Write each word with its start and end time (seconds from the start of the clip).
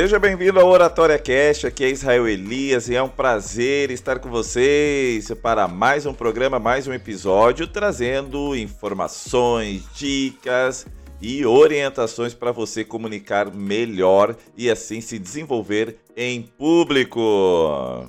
Seja 0.00 0.18
bem-vindo 0.18 0.58
ao 0.58 0.66
Oratória 0.66 1.18
Cast, 1.18 1.66
aqui 1.66 1.84
é 1.84 1.90
Israel 1.90 2.26
Elias 2.26 2.88
e 2.88 2.94
é 2.94 3.02
um 3.02 3.08
prazer 3.10 3.90
estar 3.90 4.18
com 4.18 4.30
vocês 4.30 5.30
para 5.42 5.68
mais 5.68 6.06
um 6.06 6.14
programa, 6.14 6.58
mais 6.58 6.88
um 6.88 6.94
episódio, 6.94 7.66
trazendo 7.66 8.56
informações, 8.56 9.84
dicas 9.94 10.86
e 11.20 11.44
orientações 11.44 12.32
para 12.32 12.50
você 12.50 12.82
comunicar 12.82 13.54
melhor 13.54 14.34
e 14.56 14.70
assim 14.70 15.02
se 15.02 15.18
desenvolver 15.18 15.98
em 16.16 16.40
público. 16.40 18.08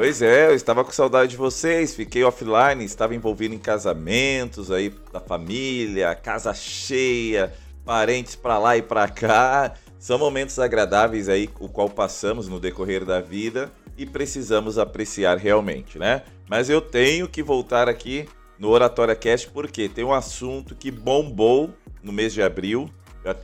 Pois 0.00 0.22
é, 0.22 0.46
eu 0.46 0.54
estava 0.54 0.82
com 0.82 0.90
saudade 0.90 1.32
de 1.32 1.36
vocês, 1.36 1.94
fiquei 1.94 2.24
offline, 2.24 2.82
estava 2.82 3.14
envolvido 3.14 3.54
em 3.54 3.58
casamentos 3.58 4.70
aí 4.70 4.88
da 5.12 5.20
família, 5.20 6.14
casa 6.14 6.54
cheia, 6.54 7.52
parentes 7.84 8.34
para 8.34 8.58
lá 8.58 8.78
e 8.78 8.80
para 8.80 9.06
cá. 9.08 9.74
São 9.98 10.16
momentos 10.18 10.58
agradáveis 10.58 11.28
aí 11.28 11.50
o 11.60 11.68
qual 11.68 11.86
passamos 11.86 12.48
no 12.48 12.58
decorrer 12.58 13.04
da 13.04 13.20
vida 13.20 13.70
e 13.94 14.06
precisamos 14.06 14.78
apreciar 14.78 15.36
realmente, 15.36 15.98
né? 15.98 16.22
Mas 16.48 16.70
eu 16.70 16.80
tenho 16.80 17.28
que 17.28 17.42
voltar 17.42 17.86
aqui 17.86 18.26
no 18.58 18.70
Oratória 18.70 19.14
Cast 19.14 19.50
porque 19.50 19.86
tem 19.86 20.02
um 20.02 20.14
assunto 20.14 20.74
que 20.74 20.90
bombou 20.90 21.74
no 22.02 22.10
mês 22.10 22.32
de 22.32 22.42
abril. 22.42 22.88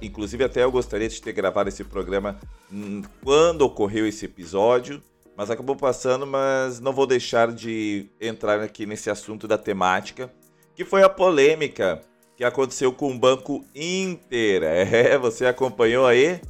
Inclusive 0.00 0.45
até 0.45 0.64
eu 0.64 0.73
gostaria 0.73 1.06
de 1.06 1.20
ter 1.20 1.34
gravado 1.34 1.69
esse 1.69 1.84
programa 1.84 2.41
hum, 2.73 3.02
quando 3.23 3.61
ocorreu 3.61 4.06
esse 4.06 4.25
episódio 4.25 5.02
mas 5.37 5.51
acabou 5.51 5.77
passando, 5.77 6.27
mas 6.27 6.81
não 6.81 6.92
vou 6.92 7.06
deixar 7.06 7.53
de 7.53 8.09
entrar 8.20 8.61
aqui 8.61 8.87
nesse 8.87 9.11
assunto 9.11 9.47
da 9.47 9.59
temática, 9.59 10.33
que 10.75 10.84
foi 10.84 11.03
a 11.03 11.09
polêmica 11.09 12.01
que 12.37 12.45
aconteceu 12.45 12.92
com 12.92 13.12
o 13.12 13.19
Banco 13.19 13.64
Inter. 13.75 14.62
É, 14.92 15.19
você 15.19 15.47
acompanhou 15.47 16.07
aí? 16.07 16.41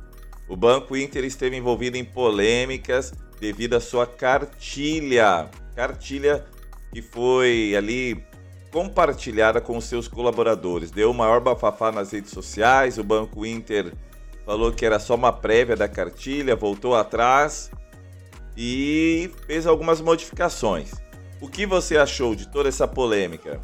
O 0.49 0.57
Banco 0.57 0.97
Inter 0.97 1.25
esteve 1.25 1.57
envolvido 1.57 1.97
em 1.97 2.05
polêmicas 2.05 3.13
devido 3.41 3.75
à 3.75 3.81
sua 3.81 4.07
cartilha. 4.07 5.51
Cartilha 5.75 6.47
que 6.93 7.03
foi 7.03 7.75
ali 7.77 8.25
compartilhada 8.71 9.61
com 9.61 9.77
os 9.77 9.85
seus 9.85 10.07
colaboradores. 10.07 10.91
Deu 10.91 11.11
o 11.11 11.15
maior 11.15 11.41
bafafá 11.41 11.91
nas 11.91 12.13
redes 12.13 12.31
sociais. 12.31 12.99
O 12.99 13.05
Banco 13.05 13.45
Inter 13.45 13.93
falou 14.45 14.73
que 14.73 14.87
era 14.87 14.99
só 14.99 15.15
uma 15.15 15.33
prévia 15.33 15.77
da 15.77 15.89
cartilha, 15.89 16.55
voltou 16.55 16.95
atrás 16.95 17.71
e 18.57 19.31
fez 19.47 19.67
algumas 19.67 20.01
modificações. 20.01 20.93
O 21.41 21.49
que 21.49 21.67
você 21.67 21.97
achou 21.97 22.35
de 22.35 22.49
toda 22.49 22.69
essa 22.69 22.89
polêmica? 22.89 23.61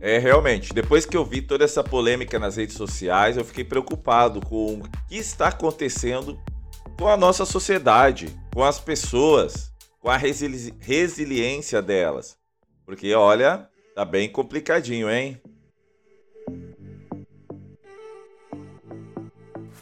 É, 0.00 0.16
realmente, 0.16 0.72
depois 0.72 1.04
que 1.04 1.16
eu 1.16 1.24
vi 1.24 1.42
toda 1.42 1.64
essa 1.64 1.84
polêmica 1.84 2.38
nas 2.38 2.56
redes 2.56 2.76
sociais, 2.76 3.36
eu 3.36 3.44
fiquei 3.44 3.62
preocupado 3.62 4.40
com 4.40 4.76
o 4.76 4.82
que 5.08 5.16
está 5.16 5.48
acontecendo 5.48 6.40
com 6.98 7.08
a 7.08 7.16
nossa 7.16 7.44
sociedade, 7.44 8.34
com 8.54 8.64
as 8.64 8.80
pessoas, 8.80 9.70
com 10.00 10.08
a 10.08 10.16
resili 10.16 10.72
resiliência 10.80 11.82
delas. 11.82 12.37
Porque, 12.88 13.12
olha, 13.12 13.68
tá 13.94 14.02
bem 14.02 14.30
complicadinho, 14.30 15.10
hein? 15.10 15.38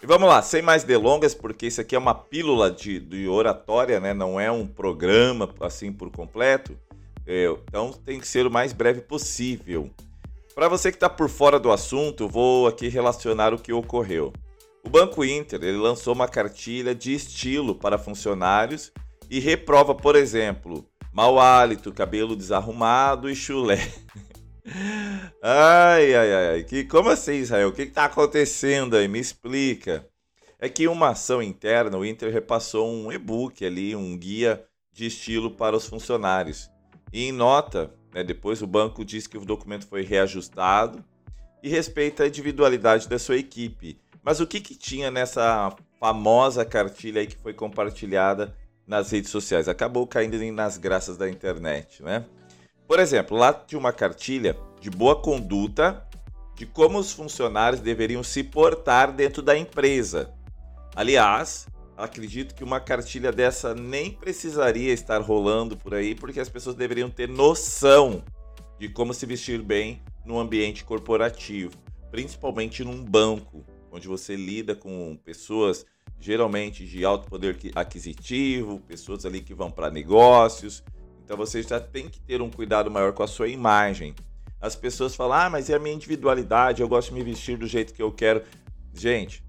E 0.03 0.07
vamos 0.09 0.29
lá, 0.29 0.43
sem 0.43 0.61
mais 0.61 0.83
delongas, 0.83 1.33
porque 1.33 1.69
isso 1.69 1.81
aqui 1.81 1.95
é 1.95 1.99
uma 2.01 2.17
pílula 2.17 2.69
de, 2.69 2.99
de 2.99 3.29
oratória, 3.29 4.01
né? 4.01 4.13
Não 4.13 4.41
é 4.41 4.51
um 4.51 4.67
programa 4.67 5.49
assim 5.61 5.93
por 5.93 6.11
completo. 6.11 6.77
É, 7.25 7.45
então 7.69 7.93
tem 7.93 8.19
que 8.19 8.27
ser 8.27 8.45
o 8.45 8.51
mais 8.51 8.73
breve 8.73 9.03
possível. 9.03 9.89
Para 10.53 10.69
você 10.69 10.91
que 10.91 10.97
está 10.97 11.09
por 11.09 11.29
fora 11.29 11.61
do 11.61 11.71
assunto, 11.71 12.29
vou 12.29 12.67
aqui 12.67 12.89
relacionar 12.89 13.55
o 13.55 13.59
que 13.59 13.73
ocorreu. 13.73 14.33
O 14.85 14.91
Banco 14.91 15.25
Inter 15.25 15.63
ele 15.63 15.79
lançou 15.79 16.13
uma 16.13 16.27
cartilha 16.27 16.93
de 16.93 17.15
estilo 17.15 17.77
para 17.77 17.99
funcionários 17.99 18.91
e 19.31 19.39
reprova, 19.39 19.95
por 19.95 20.17
exemplo, 20.17 20.85
Mau 21.17 21.41
hálito, 21.41 21.95
cabelo 21.95 22.37
desarrumado 22.37 23.31
e 23.31 23.35
chulé. 23.35 23.79
ai, 25.43 26.15
ai, 26.15 26.35
ai. 26.35 26.63
Que, 26.63 26.85
como 26.85 27.09
assim, 27.09 27.37
Israel? 27.37 27.69
O 27.69 27.73
que 27.73 27.85
está 27.85 28.05
acontecendo 28.05 28.95
aí? 28.95 29.09
Me 29.09 29.19
explica. 29.19 30.07
É 30.59 30.69
que 30.69 30.87
uma 30.87 31.09
ação 31.09 31.43
interna, 31.43 31.97
o 31.97 32.05
Inter 32.05 32.31
repassou 32.31 32.87
um 32.87 33.11
e-book 33.11 33.65
ali, 33.65 33.97
um 33.97 34.15
guia 34.15 34.63
de 34.93 35.07
estilo 35.07 35.51
para 35.51 35.75
os 35.75 35.87
funcionários. 35.87 36.69
E 37.11 37.25
em 37.25 37.33
nota, 37.33 37.95
né, 38.13 38.23
depois 38.23 38.61
o 38.61 38.67
banco 38.67 39.03
diz 39.03 39.27
que 39.27 39.39
o 39.39 39.45
documento 39.47 39.87
foi 39.87 40.03
reajustado 40.03 41.03
e 41.63 41.71
respeita 41.71 42.25
a 42.25 42.29
individualidade 42.29 43.09
da 43.09 43.19
sua 43.19 43.39
equipe. 43.39 43.99
Mas 44.23 44.39
o 44.39 44.47
que, 44.47 44.61
que 44.61 44.75
tinha 44.75 45.11
nessa 45.11 45.75
famosa 45.99 46.63
cartilha 46.63 47.23
aí 47.23 47.27
que 47.27 47.39
foi 47.39 47.55
compartilhada 47.55 48.55
nas 48.87 49.11
redes 49.11 49.31
sociais. 49.31 49.69
Acabou 49.69 50.07
caindo 50.07 50.39
nas 50.53 50.79
graças 50.79 51.17
da 51.17 51.29
internet, 51.29 52.03
né? 52.03 52.25
Por 52.87 53.01
exemplo, 53.01 53.37
lá 53.37 53.53
tinha 53.53 53.79
uma 53.79 53.93
cartilha 53.93 54.57
de 54.81 54.91
boa 54.91 55.21
conduta 55.21 56.07
de 56.55 56.65
como 56.65 56.99
os 56.99 57.13
funcionários 57.13 57.81
deveriam 57.81 58.23
se 58.23 58.45
portar 58.45 59.13
dentro 59.13 59.43
da 59.43 59.59
empresa. 59.59 60.33
Aliás, 60.95 61.67
acredito 61.97 62.55
que 62.55 62.65
uma 62.65 62.81
cartilha 62.81 63.33
dessa 63.33 63.75
nem 63.75 64.11
precisaria 64.11 64.93
estar 64.93 65.21
rolando 65.21 65.77
por 65.77 65.95
aí, 65.95 66.15
porque 66.15 66.41
as 66.41 66.49
pessoas 66.49 66.77
deveriam 66.77 67.11
ter 67.11 67.29
noção 67.29 68.23
de 68.79 68.89
como 68.89 69.13
se 69.13 69.27
vestir 69.27 69.61
bem 69.63 70.01
no 70.25 70.39
ambiente 70.39 70.85
corporativo, 70.85 71.73
principalmente 72.11 72.85
num 72.85 73.03
banco, 73.03 73.65
onde 73.91 74.09
você 74.09 74.37
lida 74.37 74.75
com 74.75 75.19
pessoas 75.25 75.85
geralmente 76.21 76.87
de 76.87 77.05
alto 77.05 77.29
poder 77.29 77.59
aquisitivo, 77.75 78.81
pessoas 78.81 79.25
ali 79.25 79.41
que 79.41 79.55
vão 79.55 79.71
para 79.71 79.91
negócios. 79.91 80.83
Então 81.25 81.37
você 81.37 81.63
já 81.63 81.81
tem 81.81 82.09
que 82.09 82.21
ter 82.21 82.41
um 82.41 82.51
cuidado 82.51 82.91
maior 82.91 83.13
com 83.13 83.23
a 83.23 83.27
sua 83.27 83.49
imagem. 83.49 84.15
As 84.61 84.75
pessoas 84.77 85.15
falam: 85.15 85.39
"Ah, 85.39 85.51
mas 85.51 85.69
é 85.69 85.75
a 85.75 85.79
minha 85.79 85.95
individualidade, 85.95 86.83
eu 86.83 86.89
gosto 86.89 87.09
de 87.09 87.15
me 87.15 87.23
vestir 87.23 87.59
do 87.59 87.67
jeito 87.67 87.93
que 87.93 88.03
eu 88.03 88.13
quero". 88.13 88.43
Gente, 88.95 89.45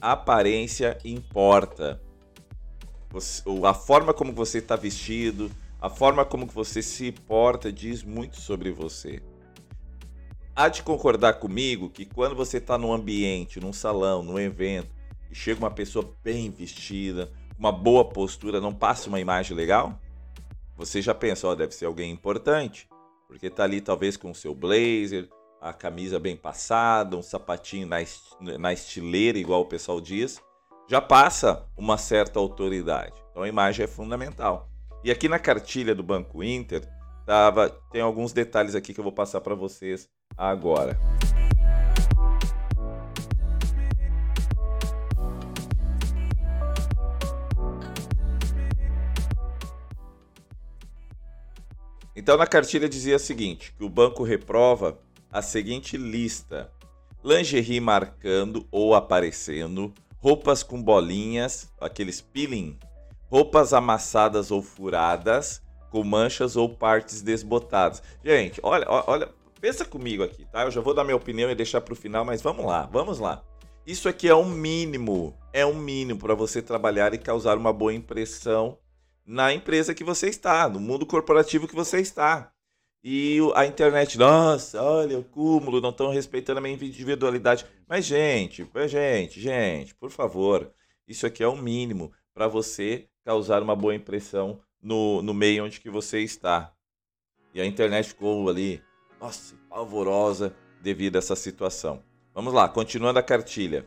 aparência 0.00 0.96
importa. 1.04 2.00
A 3.66 3.74
forma 3.74 4.14
como 4.14 4.32
você 4.32 4.58
está 4.58 4.76
vestido, 4.76 5.50
a 5.80 5.90
forma 5.90 6.24
como 6.24 6.46
você 6.46 6.80
se 6.80 7.10
porta 7.10 7.72
diz 7.72 8.02
muito 8.02 8.40
sobre 8.40 8.70
você. 8.70 9.20
Há 10.54 10.68
de 10.68 10.82
concordar 10.82 11.34
comigo 11.34 11.90
que 11.90 12.04
quando 12.04 12.36
você 12.36 12.58
está 12.58 12.76
num 12.78 12.92
ambiente, 12.92 13.58
num 13.58 13.72
salão, 13.72 14.22
num 14.22 14.38
evento, 14.38 14.99
e 15.30 15.34
chega 15.34 15.60
uma 15.60 15.70
pessoa 15.70 16.14
bem 16.22 16.50
vestida, 16.50 17.30
uma 17.58 17.70
boa 17.70 18.04
postura, 18.04 18.60
não 18.60 18.74
passa 18.74 19.08
uma 19.08 19.20
imagem 19.20 19.56
legal? 19.56 19.98
Você 20.76 21.02
já 21.02 21.14
pensa, 21.14 21.46
ó, 21.46 21.54
deve 21.54 21.74
ser 21.74 21.84
alguém 21.84 22.10
importante, 22.10 22.88
porque 23.28 23.50
tá 23.50 23.64
ali 23.64 23.80
talvez 23.80 24.16
com 24.16 24.30
o 24.30 24.34
seu 24.34 24.54
blazer, 24.54 25.28
a 25.60 25.72
camisa 25.72 26.18
bem 26.18 26.36
passada, 26.36 27.16
um 27.16 27.22
sapatinho 27.22 27.86
na, 27.86 27.98
na 28.58 28.72
estileira, 28.72 29.38
igual 29.38 29.60
o 29.60 29.66
pessoal 29.66 30.00
diz, 30.00 30.40
já 30.88 31.00
passa 31.00 31.66
uma 31.76 31.98
certa 31.98 32.38
autoridade. 32.38 33.14
Então 33.30 33.42
a 33.42 33.48
imagem 33.48 33.84
é 33.84 33.86
fundamental. 33.86 34.68
E 35.04 35.10
aqui 35.10 35.28
na 35.28 35.38
cartilha 35.38 35.94
do 35.94 36.02
Banco 36.02 36.42
Inter, 36.42 36.82
tava, 37.26 37.70
tem 37.92 38.00
alguns 38.00 38.32
detalhes 38.32 38.74
aqui 38.74 38.92
que 38.92 39.00
eu 39.00 39.04
vou 39.04 39.12
passar 39.12 39.40
para 39.40 39.54
vocês 39.54 40.08
agora. 40.36 40.98
Então 52.20 52.36
na 52.36 52.46
cartilha 52.46 52.86
dizia 52.86 53.16
o 53.16 53.18
seguinte, 53.18 53.72
que 53.78 53.82
o 53.82 53.88
banco 53.88 54.22
reprova 54.22 54.98
a 55.32 55.40
seguinte 55.40 55.96
lista: 55.96 56.70
lingerie 57.24 57.80
marcando 57.80 58.66
ou 58.70 58.94
aparecendo, 58.94 59.90
roupas 60.18 60.62
com 60.62 60.82
bolinhas, 60.82 61.72
aqueles 61.80 62.20
peeling, 62.20 62.78
roupas 63.30 63.72
amassadas 63.72 64.50
ou 64.50 64.60
furadas, 64.60 65.62
com 65.88 66.04
manchas 66.04 66.56
ou 66.56 66.68
partes 66.68 67.22
desbotadas. 67.22 68.02
Gente, 68.22 68.60
olha, 68.62 68.84
olha, 68.86 69.30
pensa 69.58 69.86
comigo 69.86 70.22
aqui, 70.22 70.44
tá? 70.44 70.64
Eu 70.64 70.70
já 70.70 70.82
vou 70.82 70.92
dar 70.92 71.04
minha 71.04 71.16
opinião 71.16 71.50
e 71.50 71.54
deixar 71.54 71.80
para 71.80 71.94
o 71.94 71.96
final, 71.96 72.22
mas 72.22 72.42
vamos 72.42 72.66
lá, 72.66 72.86
vamos 72.92 73.18
lá. 73.18 73.42
Isso 73.86 74.10
aqui 74.10 74.28
é 74.28 74.34
um 74.34 74.44
mínimo, 74.44 75.34
é 75.54 75.64
um 75.64 75.74
mínimo 75.74 76.20
para 76.20 76.34
você 76.34 76.60
trabalhar 76.60 77.14
e 77.14 77.18
causar 77.18 77.56
uma 77.56 77.72
boa 77.72 77.94
impressão 77.94 78.76
na 79.30 79.54
empresa 79.54 79.94
que 79.94 80.02
você 80.02 80.28
está, 80.28 80.68
no 80.68 80.80
mundo 80.80 81.06
corporativo 81.06 81.68
que 81.68 81.74
você 81.74 82.00
está. 82.00 82.52
E 83.02 83.38
a 83.54 83.64
internet, 83.64 84.18
nossa, 84.18 84.82
olha 84.82 85.20
o 85.20 85.22
cúmulo, 85.22 85.80
não 85.80 85.90
estão 85.90 86.10
respeitando 86.10 86.58
a 86.58 86.60
minha 86.60 86.74
individualidade. 86.74 87.64
Mas, 87.88 88.04
gente, 88.06 88.68
gente, 88.88 89.40
gente, 89.40 89.94
por 89.94 90.10
favor, 90.10 90.72
Isso 91.06 91.26
aqui 91.26 91.44
é 91.44 91.48
o 91.48 91.56
mínimo 91.56 92.12
para 92.34 92.48
você 92.48 93.08
causar 93.24 93.62
uma 93.62 93.76
boa 93.76 93.94
impressão 93.94 94.60
no, 94.82 95.22
no 95.22 95.32
meio 95.32 95.64
onde 95.64 95.80
que 95.80 95.90
você 95.90 96.20
está. 96.20 96.72
E 97.54 97.60
a 97.60 97.66
internet 97.66 98.08
ficou 98.08 98.48
ali, 98.48 98.82
nossa, 99.20 99.54
pavorosa 99.68 100.54
devido 100.82 101.14
a 101.16 101.18
essa 101.18 101.36
situação. 101.36 102.02
Vamos 102.34 102.52
lá, 102.52 102.68
continuando 102.68 103.20
a 103.20 103.22
cartilha. 103.22 103.86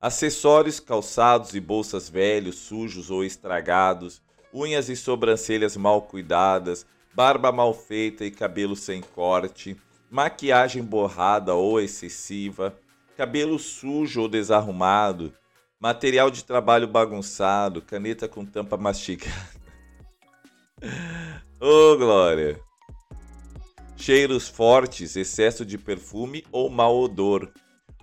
Acessórios, 0.00 0.78
calçados 0.78 1.54
e 1.54 1.60
bolsas 1.60 2.08
velhos, 2.08 2.56
sujos 2.56 3.10
ou 3.10 3.24
estragados, 3.24 4.22
unhas 4.52 4.88
e 4.88 4.96
sobrancelhas 4.96 5.76
mal 5.76 6.02
cuidadas, 6.02 6.86
barba 7.14 7.50
mal 7.50 7.72
feita 7.72 8.24
e 8.24 8.30
cabelo 8.30 8.76
sem 8.76 9.00
corte, 9.00 9.76
maquiagem 10.10 10.82
borrada 10.82 11.54
ou 11.54 11.80
excessiva, 11.80 12.78
cabelo 13.16 13.58
sujo 13.58 14.22
ou 14.22 14.28
desarrumado, 14.28 15.32
material 15.80 16.30
de 16.30 16.44
trabalho 16.44 16.86
bagunçado, 16.86 17.82
caneta 17.82 18.28
com 18.28 18.44
tampa 18.44 18.76
mastigada. 18.76 19.32
Ô, 21.60 21.92
oh, 21.92 21.96
Glória! 21.96 22.60
Cheiros 23.96 24.46
fortes, 24.46 25.16
excesso 25.16 25.64
de 25.64 25.78
perfume 25.78 26.44
ou 26.52 26.68
mau 26.68 27.00
odor, 27.00 27.50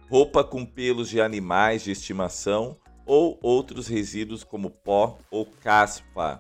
roupa 0.10 0.44
com 0.44 0.66
pelos 0.66 1.08
de 1.08 1.22
animais 1.22 1.84
de 1.84 1.92
estimação 1.92 2.78
ou 3.06 3.40
outros 3.42 3.88
resíduos 3.88 4.44
como 4.44 4.70
pó 4.70 5.18
ou 5.30 5.46
caspa. 5.46 6.40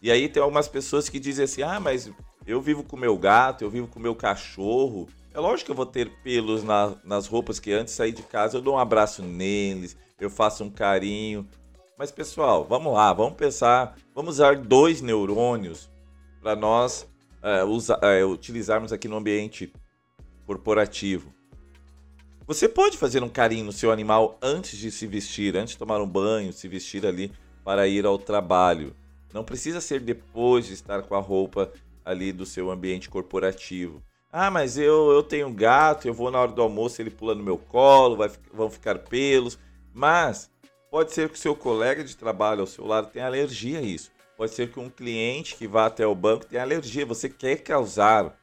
E 0.00 0.10
aí 0.10 0.28
tem 0.28 0.42
algumas 0.42 0.68
pessoas 0.68 1.08
que 1.08 1.18
dizem 1.18 1.44
assim: 1.44 1.62
ah, 1.62 1.80
mas 1.80 2.10
eu 2.46 2.60
vivo 2.60 2.82
com 2.82 2.96
meu 2.96 3.16
gato, 3.16 3.64
eu 3.64 3.70
vivo 3.70 3.88
com 3.88 3.98
meu 3.98 4.14
cachorro. 4.14 5.08
É 5.32 5.40
lógico 5.40 5.66
que 5.66 5.72
eu 5.72 5.76
vou 5.76 5.86
ter 5.86 6.10
pelos 6.22 6.62
na, 6.62 6.94
nas 7.04 7.26
roupas 7.26 7.58
que 7.58 7.72
antes 7.72 7.92
de 7.92 7.96
sair 7.96 8.12
de 8.12 8.22
casa 8.22 8.58
eu 8.58 8.62
dou 8.62 8.74
um 8.74 8.78
abraço 8.78 9.22
neles, 9.22 9.96
eu 10.20 10.30
faço 10.30 10.62
um 10.62 10.70
carinho. 10.70 11.48
Mas 11.98 12.10
pessoal, 12.10 12.64
vamos 12.64 12.92
lá, 12.92 13.12
vamos 13.12 13.34
pensar, 13.34 13.96
vamos 14.14 14.34
usar 14.34 14.56
dois 14.56 15.00
neurônios 15.00 15.90
para 16.40 16.54
nós 16.54 17.08
uh, 17.42 17.66
usa, 17.66 17.98
uh, 17.98 18.28
utilizarmos 18.28 18.92
aqui 18.92 19.08
no 19.08 19.16
ambiente 19.16 19.72
corporativo. 20.46 21.32
Você 22.46 22.68
pode 22.68 22.98
fazer 22.98 23.22
um 23.22 23.28
carinho 23.28 23.64
no 23.64 23.72
seu 23.72 23.90
animal 23.90 24.38
antes 24.42 24.78
de 24.78 24.90
se 24.90 25.06
vestir, 25.06 25.56
antes 25.56 25.72
de 25.72 25.78
tomar 25.78 26.02
um 26.02 26.06
banho, 26.06 26.52
se 26.52 26.68
vestir 26.68 27.06
ali 27.06 27.32
para 27.64 27.88
ir 27.88 28.04
ao 28.04 28.18
trabalho. 28.18 28.94
Não 29.32 29.42
precisa 29.42 29.80
ser 29.80 30.00
depois 30.00 30.66
de 30.66 30.74
estar 30.74 31.02
com 31.04 31.14
a 31.14 31.20
roupa 31.20 31.72
ali 32.04 32.32
do 32.32 32.44
seu 32.44 32.70
ambiente 32.70 33.08
corporativo. 33.08 34.02
Ah, 34.30 34.50
mas 34.50 34.76
eu, 34.76 35.10
eu 35.10 35.22
tenho 35.22 35.46
um 35.46 35.54
gato, 35.54 36.06
eu 36.06 36.12
vou 36.12 36.30
na 36.30 36.38
hora 36.38 36.52
do 36.52 36.60
almoço, 36.60 37.00
ele 37.00 37.08
pula 37.08 37.34
no 37.34 37.42
meu 37.42 37.56
colo, 37.56 38.16
vai, 38.16 38.30
vão 38.52 38.68
ficar 38.68 38.98
pelos. 38.98 39.58
Mas 39.94 40.50
pode 40.90 41.14
ser 41.14 41.30
que 41.30 41.36
o 41.36 41.38
seu 41.38 41.56
colega 41.56 42.04
de 42.04 42.14
trabalho 42.14 42.60
ao 42.60 42.66
seu 42.66 42.84
lado 42.84 43.10
tenha 43.10 43.24
alergia 43.24 43.78
a 43.78 43.82
isso. 43.82 44.10
Pode 44.36 44.52
ser 44.52 44.70
que 44.70 44.78
um 44.78 44.90
cliente 44.90 45.56
que 45.56 45.66
vá 45.66 45.86
até 45.86 46.06
o 46.06 46.14
banco 46.14 46.44
tenha 46.44 46.62
alergia. 46.62 47.06
Você 47.06 47.26
quer 47.30 47.56
causar 47.62 48.38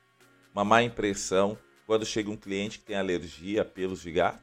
uma 0.56 0.66
má 0.66 0.82
impressão 0.82 1.56
quando 1.92 2.06
chega 2.06 2.32
um 2.32 2.38
cliente 2.38 2.80
que 2.80 2.86
tem 2.86 2.96
alergia 2.96 3.64
a 3.64 3.66
pelos 3.66 4.02
de 4.02 4.14
gato? 4.14 4.42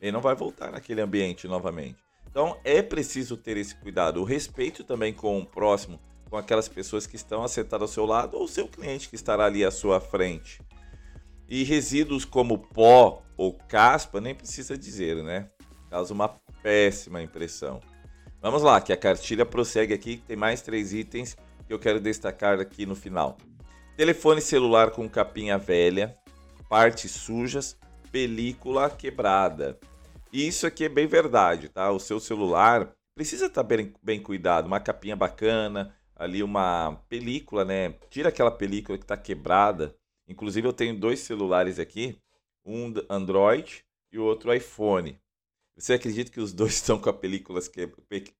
Ele 0.00 0.12
não 0.12 0.20
vai 0.20 0.36
voltar 0.36 0.70
naquele 0.70 1.00
ambiente 1.00 1.48
novamente. 1.48 1.96
Então 2.30 2.60
é 2.62 2.80
preciso 2.80 3.36
ter 3.36 3.56
esse 3.56 3.74
cuidado. 3.74 4.20
O 4.20 4.24
respeito 4.24 4.84
também 4.84 5.12
com 5.12 5.36
o 5.40 5.44
próximo, 5.44 5.98
com 6.30 6.36
aquelas 6.36 6.68
pessoas 6.68 7.04
que 7.04 7.16
estão 7.16 7.48
sentadas 7.48 7.90
ao 7.90 7.92
seu 7.92 8.06
lado 8.06 8.36
ou 8.36 8.46
seu 8.46 8.68
cliente 8.68 9.08
que 9.08 9.16
estará 9.16 9.46
ali 9.46 9.64
à 9.64 9.70
sua 9.72 9.98
frente. 9.98 10.60
E 11.48 11.64
resíduos 11.64 12.24
como 12.24 12.56
pó 12.56 13.20
ou 13.36 13.52
caspa, 13.52 14.20
nem 14.20 14.32
precisa 14.32 14.78
dizer, 14.78 15.24
né? 15.24 15.50
Causa 15.90 16.14
uma 16.14 16.28
péssima 16.62 17.20
impressão. 17.20 17.80
Vamos 18.40 18.62
lá, 18.62 18.80
que 18.80 18.92
a 18.92 18.96
cartilha 18.96 19.44
prossegue 19.44 19.92
aqui, 19.92 20.18
tem 20.18 20.36
mais 20.36 20.62
três 20.62 20.92
itens 20.92 21.36
que 21.66 21.72
eu 21.72 21.80
quero 21.80 21.98
destacar 21.98 22.60
aqui 22.60 22.86
no 22.86 22.94
final. 22.94 23.36
Telefone 23.96 24.40
celular 24.40 24.92
com 24.92 25.08
capinha 25.08 25.58
velha, 25.58 26.16
partes 26.68 27.12
sujas, 27.12 27.78
película 28.10 28.90
quebrada. 28.90 29.78
E 30.32 30.46
isso 30.46 30.66
aqui 30.66 30.84
é 30.84 30.88
bem 30.88 31.06
verdade, 31.06 31.68
tá? 31.68 31.90
O 31.90 31.98
seu 31.98 32.18
celular 32.18 32.94
precisa 33.14 33.46
estar 33.46 33.62
bem, 33.62 33.92
bem 34.02 34.20
cuidado, 34.20 34.66
uma 34.66 34.80
capinha 34.80 35.16
bacana, 35.16 35.94
ali 36.14 36.42
uma 36.42 37.00
película, 37.08 37.64
né? 37.64 37.90
Tira 38.10 38.28
aquela 38.30 38.50
película 38.50 38.98
que 38.98 39.04
está 39.04 39.16
quebrada. 39.16 39.94
Inclusive 40.28 40.66
eu 40.66 40.72
tenho 40.72 40.98
dois 40.98 41.20
celulares 41.20 41.78
aqui, 41.78 42.18
um 42.64 42.92
Android 43.08 43.84
e 44.12 44.18
o 44.18 44.24
outro 44.24 44.52
iPhone. 44.52 45.18
Você 45.76 45.92
acredita 45.92 46.30
que 46.30 46.40
os 46.40 46.52
dois 46.52 46.74
estão 46.76 46.98
com 46.98 47.08
a 47.08 47.12
película, 47.12 47.60
que, 47.60 47.86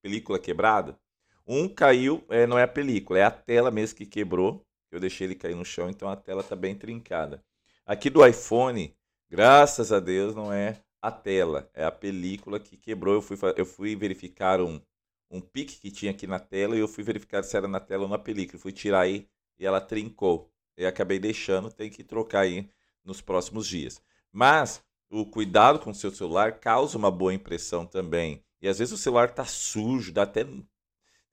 película 0.03 0.39
quebrada? 0.39 0.99
Um 1.47 1.69
caiu, 1.69 2.25
é, 2.29 2.47
não 2.47 2.59
é 2.59 2.65
a 2.65 2.69
película, 2.69 3.21
é 3.21 3.23
a 3.23 3.31
tela 3.31 3.71
mesmo 3.71 3.97
que 3.97 4.07
quebrou. 4.07 4.67
Eu 4.91 4.99
deixei 4.99 5.27
ele 5.27 5.35
cair 5.35 5.55
no 5.55 5.65
chão, 5.65 5.89
então 5.89 6.09
a 6.09 6.17
tela 6.17 6.41
está 6.41 6.57
bem 6.57 6.75
trincada. 6.75 7.45
Aqui 7.89 8.11
do 8.11 8.27
iPhone, 8.27 8.93
graças 9.31 9.93
a 9.93 10.01
Deus, 10.01 10.35
não 10.35 10.53
é 10.53 10.83
a 11.01 11.09
tela, 11.13 11.71
é 11.73 11.85
a 11.85 11.91
película 11.93 12.59
que 12.59 12.77
quebrou. 12.77 13.15
Eu 13.15 13.23
fui, 13.23 13.39
eu 13.57 13.65
fui 13.65 13.95
verificar 13.95 14.61
um, 14.61 14.81
um 15.31 15.41
pique 15.41 15.79
que 15.79 15.93
tinha 15.93 16.11
aqui 16.11 16.27
na 16.27 16.41
tela 16.41 16.75
e 16.75 16.81
eu 16.81 16.89
fui 16.89 17.05
verificar 17.05 17.45
se 17.45 17.57
era 17.57 17.69
na 17.69 17.79
tela 17.79 18.03
ou 18.03 18.09
na 18.09 18.19
película. 18.19 18.57
Eu 18.57 18.61
fui 18.61 18.73
tirar 18.73 19.03
aí 19.03 19.29
e 19.57 19.65
ela 19.65 19.81
trincou. 19.81 20.51
E 20.77 20.85
acabei 20.85 21.21
deixando, 21.21 21.71
tem 21.71 21.89
que 21.89 22.03
trocar 22.03 22.41
aí 22.41 22.69
nos 23.05 23.21
próximos 23.21 23.69
dias. 23.69 24.03
Mas 24.33 24.83
o 25.09 25.25
cuidado 25.25 25.79
com 25.79 25.91
o 25.91 25.95
seu 25.95 26.11
celular 26.11 26.59
causa 26.59 26.99
uma 26.99 27.11
boa 27.13 27.33
impressão 27.33 27.87
também. 27.87 28.43
E 28.61 28.67
às 28.67 28.81
vezes 28.81 28.93
o 28.93 28.99
celular 28.99 29.33
tá 29.33 29.45
sujo, 29.45 30.13
dá 30.13 30.25
até. 30.25 30.43
Tem 30.43 30.67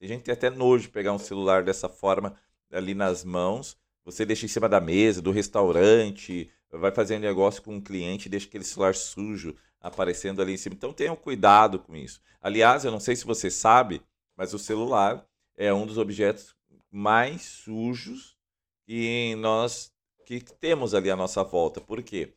gente 0.08 0.20
que 0.20 0.26
tem 0.26 0.34
até 0.34 0.52
nojo 0.52 0.84
de 0.84 0.90
pegar 0.90 1.14
um 1.14 1.20
celular 1.20 1.64
dessa 1.64 1.90
forma 1.90 2.36
ali 2.72 2.94
nas 2.94 3.24
mãos. 3.24 3.76
Você 4.06 4.26
deixa 4.26 4.46
em 4.46 4.50
cima 4.50 4.68
da 4.68 4.82
mesa, 4.82 5.22
do 5.22 5.32
restaurante, 5.32 6.50
vai 6.72 6.92
fazer 6.92 7.18
um 7.18 7.20
negócio 7.20 7.62
com 7.62 7.76
um 7.76 7.82
cliente 7.82 8.30
deixa 8.30 8.48
aquele 8.48 8.64
celular 8.64 8.96
sujo 8.96 9.56
aparecendo 9.80 10.42
ali 10.42 10.54
em 10.54 10.58
cima. 10.58 10.76
Então 10.76 10.94
tenham 10.94 11.16
cuidado 11.16 11.80
com 11.80 11.96
isso. 11.96 12.22
Aliás, 12.42 12.84
eu 12.84 12.92
não 12.92 13.00
sei 13.00 13.16
se 13.16 13.26
você 13.26 13.50
sabe, 13.50 14.02
mas 14.36 14.54
o 14.54 14.60
celular 14.60 15.26
é 15.56 15.74
um 15.74 15.86
dos 15.86 15.98
objetos 15.98 16.56
mais 16.92 17.42
sujos 17.44 18.38
que 18.86 19.36
nós 19.36 19.92
que 20.26 20.40
temos 20.40 20.94
ali 20.94 21.12
à 21.12 21.16
nossa 21.16 21.44
volta. 21.44 21.82
Por 21.82 22.02
quê? 22.02 22.34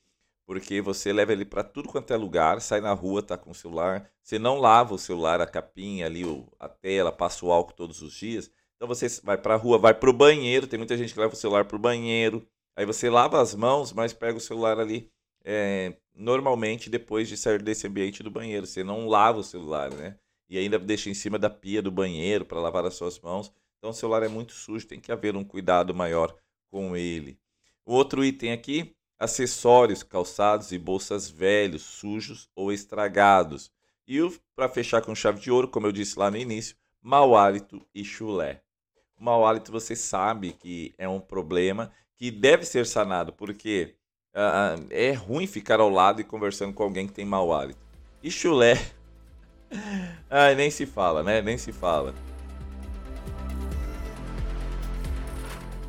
porque 0.46 0.80
você 0.80 1.12
leva 1.12 1.32
ele 1.32 1.44
para 1.44 1.64
tudo 1.64 1.88
quanto 1.88 2.12
é 2.12 2.16
lugar, 2.16 2.60
sai 2.60 2.80
na 2.80 2.92
rua, 2.92 3.20
tá 3.20 3.36
com 3.36 3.50
o 3.50 3.54
celular, 3.54 4.08
você 4.22 4.38
não 4.38 4.58
lava 4.58 4.94
o 4.94 4.98
celular, 4.98 5.40
a 5.40 5.46
capinha 5.46 6.06
ali, 6.06 6.22
a 6.58 6.68
tela, 6.68 7.10
passa 7.10 7.44
o 7.44 7.50
álcool 7.50 7.74
todos 7.74 8.00
os 8.00 8.14
dias. 8.14 8.48
Então 8.76 8.86
você 8.86 9.08
vai 9.22 9.38
para 9.38 9.54
a 9.54 9.56
rua, 9.56 9.78
vai 9.78 9.94
para 9.94 10.10
o 10.10 10.12
banheiro, 10.12 10.66
tem 10.66 10.78
muita 10.78 10.96
gente 10.96 11.12
que 11.12 11.20
leva 11.20 11.32
o 11.32 11.36
celular 11.36 11.64
para 11.64 11.76
o 11.76 11.78
banheiro, 11.78 12.46
aí 12.76 12.84
você 12.84 13.08
lava 13.08 13.40
as 13.40 13.54
mãos, 13.54 13.92
mas 13.92 14.12
pega 14.12 14.36
o 14.36 14.40
celular 14.40 14.78
ali 14.78 15.10
é, 15.44 15.96
normalmente 16.14 16.90
depois 16.90 17.28
de 17.28 17.36
sair 17.36 17.62
desse 17.62 17.86
ambiente 17.86 18.22
do 18.22 18.30
banheiro. 18.30 18.66
Você 18.66 18.84
não 18.84 19.06
lava 19.06 19.38
o 19.38 19.44
celular, 19.44 19.92
né? 19.94 20.18
E 20.48 20.58
ainda 20.58 20.78
deixa 20.78 21.08
em 21.08 21.14
cima 21.14 21.38
da 21.38 21.48
pia 21.48 21.80
do 21.80 21.90
banheiro 21.90 22.44
para 22.44 22.60
lavar 22.60 22.84
as 22.84 22.94
suas 22.94 23.18
mãos. 23.18 23.52
Então 23.78 23.90
o 23.90 23.94
celular 23.94 24.22
é 24.22 24.28
muito 24.28 24.52
sujo, 24.52 24.86
tem 24.86 25.00
que 25.00 25.12
haver 25.12 25.36
um 25.36 25.44
cuidado 25.44 25.94
maior 25.94 26.36
com 26.70 26.96
ele. 26.96 27.38
O 27.84 27.94
outro 27.94 28.24
item 28.24 28.52
aqui 28.52 28.94
acessórios, 29.18 30.02
calçados 30.02 30.72
e 30.72 30.78
bolsas 30.78 31.30
velhos, 31.30 31.82
sujos 31.82 32.50
ou 32.54 32.72
estragados. 32.72 33.70
E 34.06 34.18
para 34.54 34.68
fechar 34.68 35.02
com 35.02 35.14
chave 35.14 35.40
de 35.40 35.50
ouro, 35.50 35.68
como 35.68 35.86
eu 35.86 35.92
disse 35.92 36.18
lá 36.18 36.30
no 36.30 36.36
início, 36.36 36.76
mau 37.00 37.36
hálito 37.36 37.86
e 37.94 38.04
chulé. 38.04 38.62
O 39.18 39.24
mau 39.24 39.46
hálito 39.46 39.72
você 39.72 39.96
sabe 39.96 40.52
que 40.52 40.94
é 40.98 41.08
um 41.08 41.18
problema 41.18 41.90
que 42.16 42.30
deve 42.30 42.66
ser 42.66 42.84
sanado, 42.84 43.32
porque 43.32 43.94
uh, 44.34 44.86
é 44.90 45.12
ruim 45.12 45.46
ficar 45.46 45.80
ao 45.80 45.88
lado 45.88 46.20
e 46.20 46.24
conversando 46.24 46.74
com 46.74 46.82
alguém 46.82 47.06
que 47.06 47.14
tem 47.14 47.24
mau 47.24 47.50
hálito. 47.50 47.80
E 48.22 48.30
chulé, 48.30 48.74
ai, 50.28 50.54
nem 50.54 50.70
se 50.70 50.84
fala, 50.84 51.22
né? 51.22 51.40
Nem 51.40 51.56
se 51.56 51.72
fala. 51.72 52.14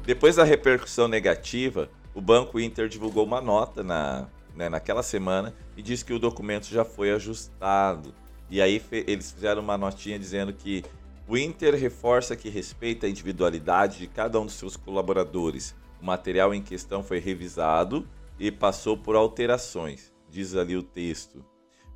Depois 0.05 0.37
da 0.37 0.45
repercussão 0.45 1.09
negativa, 1.09 1.89
o 2.15 2.21
Banco 2.21 2.57
Inter 2.57 2.87
divulgou 2.87 3.25
uma 3.25 3.41
nota 3.41 3.83
na, 3.83 4.25
né, 4.55 4.69
naquela 4.69 5.03
semana 5.03 5.53
e 5.75 5.81
disse 5.81 6.05
que 6.05 6.13
o 6.13 6.19
documento 6.19 6.67
já 6.67 6.85
foi 6.85 7.11
ajustado. 7.11 8.15
E 8.49 8.61
aí 8.61 8.81
eles 8.91 9.33
fizeram 9.33 9.61
uma 9.61 9.77
notinha 9.77 10.17
dizendo 10.17 10.53
que 10.53 10.85
o 11.27 11.37
Inter 11.37 11.75
reforça 11.75 12.37
que 12.37 12.49
respeita 12.49 13.05
a 13.05 13.09
individualidade 13.09 13.97
de 13.99 14.07
cada 14.07 14.39
um 14.39 14.45
dos 14.45 14.55
seus 14.55 14.77
colaboradores. 14.77 15.75
O 16.01 16.05
material 16.05 16.53
em 16.53 16.61
questão 16.61 17.03
foi 17.03 17.19
revisado 17.19 18.07
e 18.39 18.49
passou 18.49 18.97
por 18.97 19.15
alterações, 19.15 20.13
diz 20.29 20.55
ali 20.55 20.77
o 20.77 20.83
texto. 20.83 21.43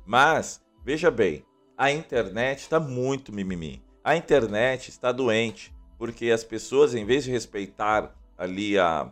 Mas, 0.04 0.60
veja 0.84 1.10
bem, 1.10 1.44
a 1.78 1.90
internet 1.90 2.60
está 2.60 2.78
muito 2.78 3.32
mimimi. 3.32 3.82
A 4.04 4.16
internet 4.16 4.90
está 4.90 5.10
doente, 5.10 5.72
porque 5.96 6.30
as 6.30 6.44
pessoas, 6.44 6.94
em 6.94 7.04
vez 7.04 7.24
de 7.24 7.30
respeitar 7.30 8.14
ali 8.36 8.78
a, 8.78 9.10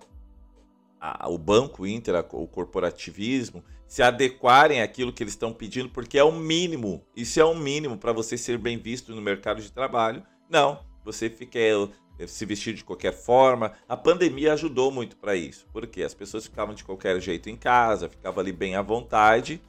a, 1.00 1.30
o 1.30 1.38
Banco 1.38 1.86
Inter, 1.86 2.16
a, 2.16 2.20
o 2.32 2.46
corporativismo, 2.46 3.64
se 3.90 4.04
adequarem 4.04 4.80
àquilo 4.80 5.12
que 5.12 5.20
eles 5.20 5.32
estão 5.32 5.52
pedindo, 5.52 5.88
porque 5.88 6.16
é 6.16 6.22
o 6.22 6.30
mínimo. 6.30 7.04
Isso 7.16 7.40
é 7.40 7.44
o 7.44 7.56
mínimo 7.56 7.98
para 7.98 8.12
você 8.12 8.38
ser 8.38 8.56
bem 8.56 8.78
visto 8.78 9.12
no 9.12 9.20
mercado 9.20 9.60
de 9.60 9.72
trabalho. 9.72 10.22
Não, 10.48 10.78
você 11.04 11.28
fica 11.28 11.58
é, 11.58 12.24
se 12.24 12.46
vestir 12.46 12.74
de 12.74 12.84
qualquer 12.84 13.12
forma. 13.12 13.72
A 13.88 13.96
pandemia 13.96 14.52
ajudou 14.52 14.92
muito 14.92 15.16
para 15.16 15.34
isso, 15.34 15.66
porque 15.72 16.04
as 16.04 16.14
pessoas 16.14 16.44
ficavam 16.44 16.72
de 16.72 16.84
qualquer 16.84 17.20
jeito 17.20 17.50
em 17.50 17.56
casa, 17.56 18.08
ficavam 18.08 18.40
ali 18.40 18.52
bem 18.52 18.76
à 18.76 18.80
vontade, 18.80 19.60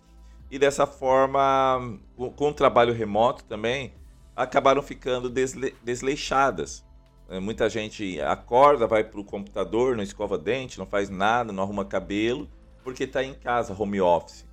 e 0.52 0.60
dessa 0.60 0.86
forma, 0.86 2.00
com 2.36 2.50
o 2.50 2.54
trabalho 2.54 2.94
remoto 2.94 3.44
também, 3.46 3.92
acabaram 4.36 4.84
ficando 4.84 5.32
desle 5.32 5.74
desleixadas. 5.84 6.86
É, 7.28 7.40
muita 7.40 7.68
gente 7.68 8.22
acorda, 8.22 8.86
vai 8.86 9.04
para 9.04 9.20
o 9.20 9.26
computador, 9.26 9.96
não 9.96 10.04
escova 10.04 10.38
dente, 10.38 10.78
não 10.78 10.86
faz 10.86 11.10
nada, 11.10 11.52
não 11.52 11.64
arruma 11.64 11.84
cabelo, 11.84 12.48
porque 12.84 13.04
está 13.04 13.24
em 13.24 13.34
casa, 13.34 13.76
home 13.78 14.02
office. 14.02 14.46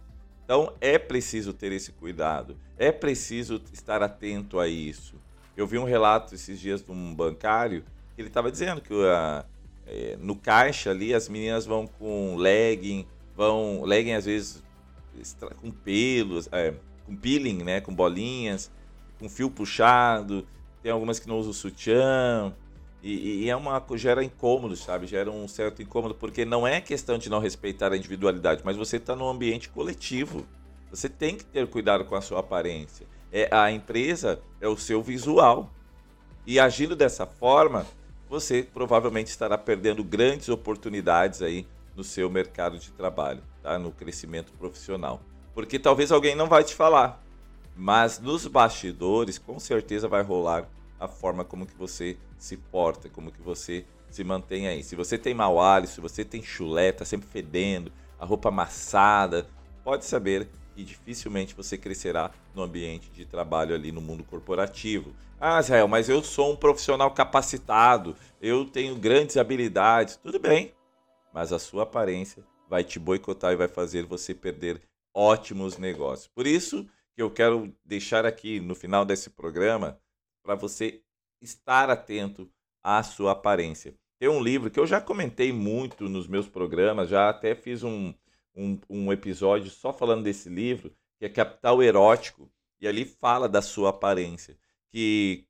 Então 0.44 0.72
é 0.80 0.98
preciso 0.98 1.52
ter 1.52 1.72
esse 1.72 1.92
cuidado, 1.92 2.56
é 2.78 2.90
preciso 2.90 3.60
estar 3.72 4.02
atento 4.02 4.58
a 4.58 4.66
isso. 4.66 5.16
Eu 5.56 5.66
vi 5.66 5.78
um 5.78 5.84
relato 5.84 6.34
esses 6.34 6.58
dias 6.58 6.82
de 6.82 6.90
um 6.90 7.14
bancário 7.14 7.82
que 8.14 8.22
ele 8.22 8.28
estava 8.28 8.50
dizendo 8.50 8.80
que 8.80 8.94
uh, 8.94 9.44
é, 9.86 10.16
no 10.20 10.36
caixa 10.36 10.90
ali 10.90 11.12
as 11.12 11.28
meninas 11.28 11.66
vão 11.66 11.86
com 11.86 12.36
legging, 12.36 13.06
vão 13.34 13.82
legging 13.82 14.12
às 14.12 14.24
vezes 14.24 14.62
com 15.60 15.70
pelos, 15.70 16.48
é, 16.52 16.74
com 17.04 17.16
peeling, 17.16 17.62
né, 17.64 17.80
com 17.80 17.94
bolinhas, 17.94 18.70
com 19.18 19.28
fio 19.28 19.50
puxado. 19.50 20.46
Tem 20.82 20.92
algumas 20.92 21.18
que 21.18 21.28
não 21.28 21.38
usam 21.38 21.52
sutiã, 21.52 22.54
e, 23.02 23.44
e, 23.44 23.50
é 23.50 23.54
uma 23.54 23.82
gera 23.94 24.24
incômodo, 24.24 24.76
sabe? 24.76 25.06
Gera 25.06 25.30
um 25.30 25.46
certo 25.46 25.80
incômodo, 25.80 26.14
porque 26.14 26.44
não 26.44 26.66
é 26.66 26.80
questão 26.80 27.16
de 27.16 27.30
não 27.30 27.38
respeitar 27.38 27.92
a 27.92 27.96
individualidade, 27.96 28.62
mas 28.64 28.76
você 28.76 28.96
está 28.96 29.14
num 29.14 29.28
ambiente 29.28 29.68
coletivo. 29.68 30.44
Você 30.90 31.08
tem 31.08 31.36
que 31.36 31.44
ter 31.44 31.66
cuidado 31.68 32.04
com 32.04 32.16
a 32.16 32.20
sua 32.20 32.40
aparência. 32.40 33.06
É, 33.30 33.48
a 33.54 33.70
empresa 33.70 34.40
é 34.60 34.66
o 34.66 34.76
seu 34.76 35.02
visual. 35.02 35.70
E 36.46 36.58
agindo 36.58 36.96
dessa 36.96 37.26
forma, 37.26 37.86
você 38.28 38.62
provavelmente 38.62 39.28
estará 39.28 39.56
perdendo 39.56 40.02
grandes 40.02 40.48
oportunidades 40.48 41.40
aí 41.40 41.66
no 41.94 42.02
seu 42.02 42.28
mercado 42.28 42.78
de 42.78 42.90
trabalho, 42.92 43.42
tá? 43.62 43.78
no 43.78 43.92
crescimento 43.92 44.52
profissional. 44.52 45.20
Porque 45.54 45.78
talvez 45.78 46.10
alguém 46.10 46.34
não 46.34 46.48
vai 46.48 46.64
te 46.64 46.74
falar, 46.74 47.22
mas 47.76 48.18
nos 48.18 48.46
bastidores 48.46 49.38
com 49.38 49.58
certeza 49.58 50.08
vai 50.08 50.22
rolar 50.22 50.68
a 50.98 51.08
forma 51.08 51.44
como 51.44 51.66
que 51.66 51.76
você 51.76 52.16
se 52.36 52.56
porta, 52.56 53.08
como 53.08 53.30
que 53.30 53.40
você 53.40 53.84
se 54.10 54.24
mantém 54.24 54.66
aí. 54.66 54.82
Se 54.82 54.96
você 54.96 55.18
tem 55.18 55.34
mau 55.34 55.60
hálito, 55.60 55.92
se 55.92 56.00
você 56.00 56.24
tem 56.24 56.42
chulé, 56.42 56.92
tá 56.92 57.04
sempre 57.04 57.28
fedendo, 57.28 57.92
a 58.18 58.24
roupa 58.24 58.48
amassada, 58.48 59.46
pode 59.84 60.04
saber 60.04 60.48
que 60.74 60.84
dificilmente 60.84 61.54
você 61.54 61.76
crescerá 61.76 62.30
no 62.54 62.62
ambiente 62.62 63.10
de 63.10 63.24
trabalho 63.24 63.74
ali 63.74 63.92
no 63.92 64.00
mundo 64.00 64.24
corporativo. 64.24 65.14
Ah, 65.40 65.60
Israel, 65.60 65.88
mas 65.88 66.08
eu 66.08 66.22
sou 66.22 66.52
um 66.52 66.56
profissional 66.56 67.10
capacitado, 67.12 68.16
eu 68.40 68.64
tenho 68.64 68.96
grandes 68.96 69.36
habilidades. 69.36 70.16
Tudo 70.16 70.38
bem, 70.38 70.72
mas 71.32 71.52
a 71.52 71.58
sua 71.58 71.84
aparência 71.84 72.44
vai 72.68 72.84
te 72.84 72.98
boicotar 72.98 73.52
e 73.52 73.56
vai 73.56 73.68
fazer 73.68 74.04
você 74.04 74.34
perder 74.34 74.82
ótimos 75.14 75.78
negócios. 75.78 76.28
Por 76.28 76.46
isso 76.46 76.86
que 77.14 77.22
eu 77.22 77.30
quero 77.30 77.72
deixar 77.84 78.26
aqui 78.26 78.60
no 78.60 78.74
final 78.74 79.04
desse 79.04 79.30
programa 79.30 79.98
para 80.48 80.54
você 80.54 81.02
estar 81.42 81.90
atento 81.90 82.50
à 82.82 83.02
sua 83.02 83.32
aparência. 83.32 83.94
Tem 84.18 84.30
um 84.30 84.42
livro 84.42 84.70
que 84.70 84.80
eu 84.80 84.86
já 84.86 84.98
comentei 84.98 85.52
muito 85.52 86.08
nos 86.08 86.26
meus 86.26 86.48
programas, 86.48 87.10
já 87.10 87.28
até 87.28 87.54
fiz 87.54 87.82
um, 87.82 88.14
um, 88.56 88.80
um 88.88 89.12
episódio 89.12 89.70
só 89.70 89.92
falando 89.92 90.22
desse 90.22 90.48
livro, 90.48 90.90
que 91.18 91.26
é 91.26 91.28
Capital 91.28 91.82
Erótico, 91.82 92.50
e 92.80 92.88
ali 92.88 93.04
fala 93.04 93.46
da 93.46 93.60
sua 93.60 93.90
aparência. 93.90 94.56
Que 94.90 95.44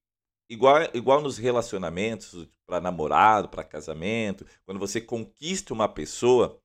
igual, 0.50 0.78
igual 0.92 1.20
nos 1.20 1.38
relacionamentos, 1.38 2.48
para 2.66 2.80
namorado, 2.80 3.48
para 3.48 3.62
casamento, 3.62 4.44
quando 4.66 4.80
você 4.80 5.00
conquista 5.00 5.72
uma 5.72 5.88
pessoa, 5.88 6.60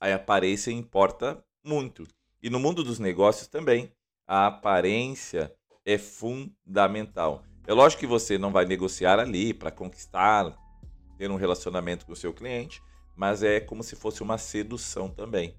a 0.00 0.14
aparência 0.14 0.70
importa 0.70 1.44
muito. 1.62 2.08
E 2.42 2.48
no 2.48 2.58
mundo 2.58 2.82
dos 2.82 2.98
negócios 2.98 3.48
também, 3.48 3.92
a 4.26 4.46
aparência 4.46 5.54
é 5.84 5.98
fundamental. 5.98 7.44
É 7.66 7.72
lógico 7.72 8.00
que 8.00 8.06
você 8.06 8.38
não 8.38 8.50
vai 8.50 8.64
negociar 8.64 9.18
ali 9.18 9.54
para 9.54 9.70
conquistar, 9.70 10.56
ter 11.16 11.30
um 11.30 11.36
relacionamento 11.36 12.06
com 12.06 12.12
o 12.12 12.16
seu 12.16 12.32
cliente, 12.32 12.82
mas 13.14 13.42
é 13.42 13.60
como 13.60 13.82
se 13.82 13.94
fosse 13.94 14.22
uma 14.22 14.38
sedução 14.38 15.08
também. 15.08 15.54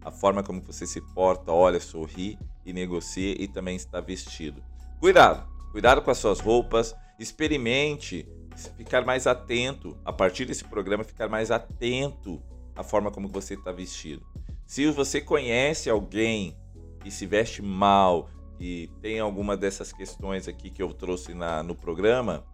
A 0.00 0.10
forma 0.10 0.42
como 0.42 0.60
você 0.60 0.86
se 0.86 1.00
porta, 1.14 1.50
olha, 1.50 1.80
sorri 1.80 2.38
e 2.64 2.72
negocia 2.72 3.34
e 3.38 3.48
também 3.48 3.76
está 3.76 4.00
vestido. 4.00 4.62
Cuidado, 5.00 5.48
cuidado 5.72 6.02
com 6.02 6.10
as 6.10 6.18
suas 6.18 6.40
roupas, 6.40 6.94
experimente 7.18 8.28
ficar 8.76 9.04
mais 9.04 9.26
atento, 9.26 9.96
a 10.04 10.12
partir 10.12 10.44
desse 10.44 10.64
programa, 10.64 11.04
ficar 11.04 11.28
mais 11.28 11.50
atento 11.50 12.42
à 12.74 12.82
forma 12.82 13.10
como 13.10 13.28
você 13.28 13.54
está 13.54 13.72
vestido. 13.72 14.24
Se 14.66 14.90
você 14.90 15.20
conhece 15.20 15.88
alguém 15.88 16.56
que 17.00 17.10
se 17.10 17.24
veste 17.26 17.62
mal, 17.62 18.28
e 18.60 18.88
tem 19.00 19.20
alguma 19.20 19.56
dessas 19.56 19.92
questões 19.92 20.48
aqui 20.48 20.70
que 20.70 20.82
eu 20.82 20.92
trouxe 20.92 21.34
na, 21.34 21.62
no 21.62 21.74
programa, 21.74 22.44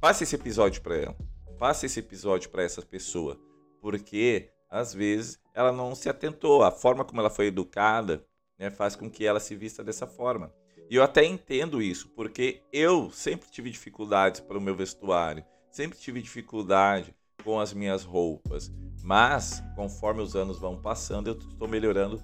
passe 0.00 0.24
esse 0.24 0.34
episódio 0.36 0.80
para 0.82 0.96
ela. 0.96 1.16
Passe 1.58 1.86
esse 1.86 2.00
episódio 2.00 2.50
para 2.50 2.62
essa 2.62 2.80
pessoa, 2.80 3.38
porque 3.80 4.50
às 4.70 4.94
vezes 4.94 5.38
ela 5.54 5.72
não 5.72 5.94
se 5.94 6.08
atentou. 6.08 6.62
A 6.62 6.70
forma 6.70 7.04
como 7.04 7.20
ela 7.20 7.28
foi 7.28 7.46
educada 7.46 8.24
né, 8.58 8.70
faz 8.70 8.94
com 8.94 9.10
que 9.10 9.26
ela 9.26 9.40
se 9.40 9.56
vista 9.56 9.82
dessa 9.82 10.06
forma. 10.06 10.52
E 10.90 10.96
eu 10.96 11.02
até 11.02 11.24
entendo 11.24 11.80
isso, 11.80 12.08
porque 12.10 12.62
eu 12.72 13.10
sempre 13.10 13.48
tive 13.50 13.70
dificuldades 13.70 14.40
para 14.40 14.58
o 14.58 14.60
meu 14.60 14.74
vestuário, 14.74 15.44
sempre 15.70 15.98
tive 15.98 16.20
dificuldade 16.20 17.14
com 17.44 17.60
as 17.60 17.72
minhas 17.72 18.04
roupas. 18.04 18.72
Mas, 19.02 19.62
conforme 19.76 20.20
os 20.20 20.36
anos 20.36 20.58
vão 20.58 20.80
passando, 20.80 21.28
eu 21.28 21.38
estou 21.38 21.68
melhorando 21.68 22.22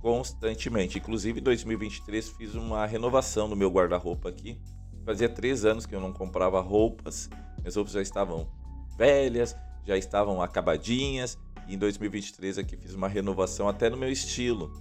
constantemente. 0.00 0.98
Inclusive, 0.98 1.40
em 1.40 1.42
2023 1.42 2.28
fiz 2.30 2.54
uma 2.54 2.86
renovação 2.86 3.48
no 3.48 3.56
meu 3.56 3.70
guarda-roupa 3.70 4.28
aqui. 4.28 4.58
Fazia 5.04 5.28
três 5.28 5.64
anos 5.64 5.86
que 5.86 5.94
eu 5.94 6.00
não 6.00 6.12
comprava 6.12 6.60
roupas, 6.60 7.30
minhas 7.58 7.76
roupas 7.76 7.92
já 7.92 8.02
estavam 8.02 8.48
velhas, 8.96 9.56
já 9.84 9.96
estavam 9.96 10.42
acabadinhas. 10.42 11.38
E 11.66 11.74
em 11.74 11.78
2023 11.78 12.58
aqui 12.58 12.76
fiz 12.76 12.94
uma 12.94 13.08
renovação 13.08 13.68
até 13.68 13.88
no 13.88 13.96
meu 13.96 14.10
estilo, 14.10 14.72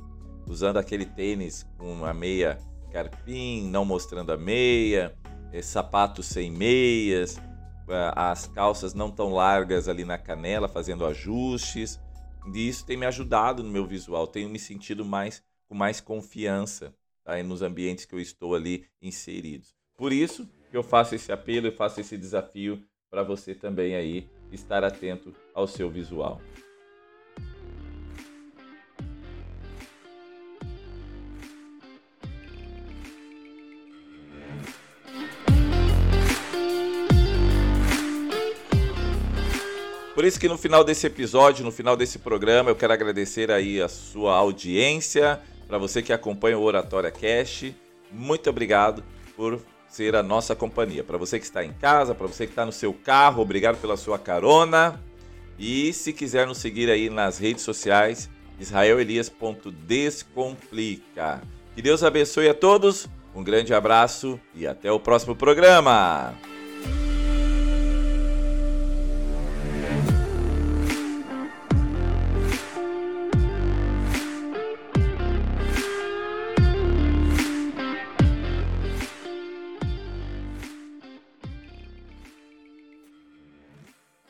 usando 0.47 0.77
aquele 0.77 1.05
tênis 1.05 1.65
com 1.77 1.91
uma 1.91 2.13
meia 2.13 2.57
carpim, 2.91 3.69
não 3.69 3.85
mostrando 3.85 4.31
a 4.31 4.37
meia, 4.37 5.15
é, 5.51 5.61
sapatos 5.61 6.25
sem 6.25 6.51
meias, 6.51 7.37
eh, 7.89 8.11
as 8.15 8.47
calças 8.47 8.93
não 8.93 9.09
tão 9.09 9.29
largas 9.29 9.87
ali 9.87 10.03
na 10.03 10.17
canela, 10.17 10.67
fazendo 10.67 11.05
ajustes. 11.05 11.99
E 12.53 12.67
isso 12.67 12.85
tem 12.85 12.97
me 12.97 13.05
ajudado 13.05 13.63
no 13.63 13.69
meu 13.69 13.85
visual, 13.85 14.27
tenho 14.27 14.49
me 14.49 14.59
sentido 14.59 15.03
mais 15.03 15.43
com 15.67 15.75
mais 15.75 15.99
confiança 15.99 16.95
tá? 17.23 17.41
nos 17.43 17.61
ambientes 17.61 18.05
que 18.05 18.15
eu 18.15 18.19
estou 18.19 18.55
ali 18.55 18.85
inseridos. 19.01 19.75
Por 19.97 20.13
isso 20.13 20.47
que 20.69 20.77
eu 20.77 20.83
faço 20.83 21.15
esse 21.15 21.31
apelo 21.31 21.67
e 21.67 21.71
faço 21.71 21.99
esse 21.99 22.17
desafio 22.17 22.81
para 23.09 23.23
você 23.23 23.53
também 23.53 23.95
aí 23.95 24.29
estar 24.51 24.83
atento 24.83 25.33
ao 25.53 25.67
seu 25.67 25.89
visual. 25.89 26.41
Por 40.17 40.25
isso 40.25 40.39
que 40.39 40.49
no 40.49 40.57
final 40.57 40.83
desse 40.83 41.05
episódio, 41.05 41.63
no 41.63 41.71
final 41.71 41.95
desse 41.95 42.17
programa, 42.17 42.71
eu 42.71 42.75
quero 42.75 42.91
agradecer 42.91 43.51
aí 43.51 43.79
a 43.79 43.87
sua 43.87 44.33
audiência, 44.33 45.39
para 45.67 45.77
você 45.77 46.01
que 46.01 46.11
acompanha 46.11 46.57
o 46.57 46.63
Oratória 46.63 47.11
Cash. 47.11 47.65
Muito 48.11 48.49
obrigado 48.49 49.03
por 49.35 49.61
ser 49.87 50.15
a 50.15 50.23
nossa 50.23 50.55
companhia. 50.55 51.03
Para 51.03 51.19
você 51.19 51.37
que 51.37 51.45
está 51.45 51.63
em 51.63 51.71
casa, 51.71 52.15
para 52.15 52.25
você 52.25 52.47
que 52.47 52.51
está 52.51 52.65
no 52.65 52.71
seu 52.71 52.95
carro, 52.95 53.43
obrigado 53.43 53.79
pela 53.79 53.95
sua 53.95 54.17
carona. 54.17 54.99
E 55.59 55.93
se 55.93 56.11
quiser 56.11 56.47
nos 56.47 56.57
seguir 56.57 56.89
aí 56.89 57.11
nas 57.11 57.37
redes 57.37 57.61
sociais, 57.61 58.27
israelelias.descomplica. 58.59 61.43
Que 61.75 61.81
Deus 61.83 62.01
abençoe 62.01 62.49
a 62.49 62.55
todos, 62.55 63.07
um 63.35 63.43
grande 63.43 63.71
abraço 63.71 64.39
e 64.55 64.65
até 64.65 64.91
o 64.91 64.99
próximo 64.99 65.35
programa. 65.35 66.33